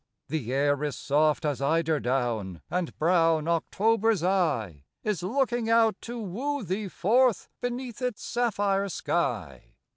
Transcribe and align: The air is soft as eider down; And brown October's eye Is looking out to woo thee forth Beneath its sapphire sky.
The 0.29 0.51
air 0.51 0.83
is 0.83 0.95
soft 0.95 1.45
as 1.45 1.61
eider 1.61 1.99
down; 1.99 2.63
And 2.71 2.97
brown 2.97 3.47
October's 3.47 4.23
eye 4.23 4.85
Is 5.03 5.21
looking 5.21 5.69
out 5.69 5.95
to 6.01 6.19
woo 6.19 6.63
thee 6.63 6.87
forth 6.87 7.49
Beneath 7.61 8.01
its 8.01 8.23
sapphire 8.23 8.89
sky. 8.89 9.75